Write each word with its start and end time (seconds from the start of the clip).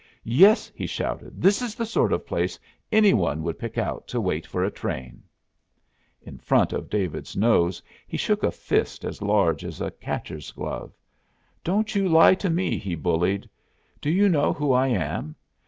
"Yes," 0.25 0.71
he 0.73 0.87
shouted; 0.87 1.43
"this 1.43 1.61
is 1.61 1.75
the 1.75 1.85
sort 1.85 2.11
of 2.11 2.25
place 2.25 2.57
any 2.91 3.13
one 3.13 3.43
would 3.43 3.59
pick 3.59 3.77
out 3.77 4.07
to 4.07 4.19
wait 4.19 4.47
for 4.47 4.63
a 4.63 4.71
train!" 4.71 5.21
In 6.23 6.39
front 6.39 6.73
of 6.73 6.89
David's 6.89 7.37
nose 7.37 7.83
he 8.07 8.17
shook 8.17 8.41
a 8.41 8.49
fist 8.49 9.05
as 9.05 9.21
large 9.21 9.63
as 9.63 9.79
a 9.79 9.91
catcher's 9.91 10.51
glove. 10.53 10.91
"Don't 11.63 11.93
you 11.93 12.09
lie 12.09 12.33
to 12.33 12.49
me!" 12.49 12.79
he 12.79 12.95
bullied. 12.95 13.47
"Do 14.01 14.09
you 14.09 14.27
know 14.27 14.53
who 14.53 14.71
I 14.73 14.87
am? 14.87 15.35